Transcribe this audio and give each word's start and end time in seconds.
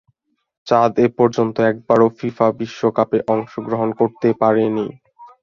চাদ 0.67 0.91
এপর্যন্ত 1.07 1.55
একবারও 1.71 2.07
ফিফা 2.17 2.47
বিশ্বকাপে 2.59 3.17
অংশগ্রহণ 3.33 3.89
করতে 3.99 4.27
পারেনি। 4.41 4.87